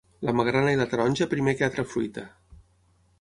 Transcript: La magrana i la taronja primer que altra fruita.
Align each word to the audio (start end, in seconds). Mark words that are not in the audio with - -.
La 0.27 0.33
magrana 0.37 0.71
i 0.75 0.79
la 0.79 0.87
taronja 0.93 1.27
primer 1.35 1.55
que 1.59 1.67
altra 1.67 1.85
fruita. 1.93 2.25